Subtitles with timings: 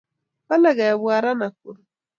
[0.47, 1.81] kole kebwa ra Nakuru